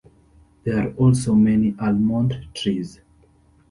[0.63, 3.01] There are also many almond trees.